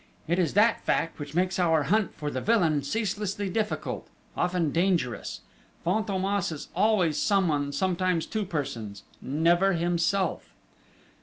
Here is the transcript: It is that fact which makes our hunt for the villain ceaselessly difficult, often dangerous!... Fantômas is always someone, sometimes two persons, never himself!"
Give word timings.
It 0.27 0.39
is 0.39 0.55
that 0.55 0.81
fact 0.81 1.19
which 1.19 1.35
makes 1.35 1.59
our 1.59 1.83
hunt 1.83 2.15
for 2.15 2.31
the 2.31 2.41
villain 2.41 2.81
ceaselessly 2.81 3.49
difficult, 3.49 4.07
often 4.35 4.71
dangerous!... 4.71 5.41
Fantômas 5.85 6.51
is 6.51 6.69
always 6.75 7.19
someone, 7.21 7.71
sometimes 7.71 8.25
two 8.25 8.45
persons, 8.45 9.03
never 9.21 9.73
himself!" 9.73 10.55